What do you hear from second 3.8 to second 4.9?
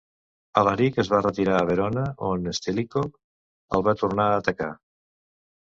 va tornar a atacar.